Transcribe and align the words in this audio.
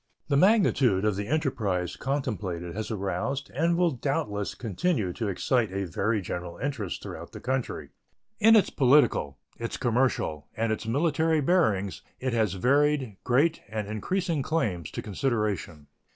The 0.29 0.35
magnitude 0.35 1.05
of 1.05 1.15
the 1.15 1.27
enterprise 1.27 1.95
contemplated 1.95 2.73
has 2.75 2.89
aroused 2.89 3.51
and 3.51 3.77
will 3.77 3.91
doubtless 3.91 4.55
continue 4.55 5.13
to 5.13 5.27
excite 5.27 5.71
a 5.71 5.85
very 5.85 6.21
general 6.23 6.57
interest 6.57 7.03
throughout 7.03 7.33
the 7.33 7.39
country. 7.39 7.89
In 8.39 8.55
its 8.55 8.71
political, 8.71 9.37
its 9.59 9.77
commercial, 9.77 10.47
and 10.57 10.71
its 10.71 10.87
military 10.87 11.39
bearings 11.39 12.01
it 12.19 12.33
has 12.33 12.53
varied, 12.55 13.17
great, 13.23 13.61
and 13.69 13.87
increasing 13.87 14.41
claims 14.41 14.89
to 14.89 15.03
consideration. 15.03 15.85